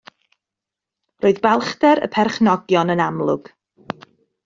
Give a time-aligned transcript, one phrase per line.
[1.25, 3.57] Roedd balchder y perchnogion yn amlwg.